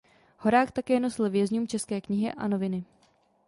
[0.37, 2.83] Horák také nosil vězňům české knihy a noviny.